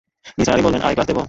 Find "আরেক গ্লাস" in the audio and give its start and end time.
0.81-1.07